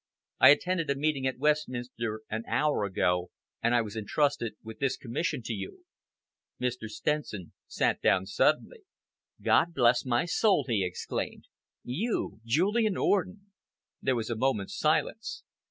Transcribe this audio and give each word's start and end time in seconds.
I 0.39 0.49
attended 0.49 0.89
a 0.89 0.95
meeting 0.95 1.27
at 1.27 1.37
Westminster 1.37 2.21
an 2.27 2.43
hour 2.47 2.85
ago, 2.85 3.29
and 3.61 3.75
I 3.75 3.83
was 3.83 3.95
entrusted 3.95 4.55
with 4.63 4.79
this 4.79 4.97
commission 4.97 5.43
to 5.43 5.53
you." 5.53 5.85
Mr. 6.59 6.89
Stenson 6.89 7.53
sat 7.67 8.01
down 8.01 8.25
suddenly. 8.25 8.79
"God 9.43 9.75
bless 9.75 10.03
my 10.03 10.25
soul!" 10.25 10.65
he 10.67 10.83
exclaimed. 10.83 11.45
"You 11.83 12.39
Julian 12.43 12.97
Orden!" 12.97 13.51
There 14.01 14.15
was 14.15 14.31
a 14.31 14.35
moment's 14.35 14.75
silence. 14.75 15.43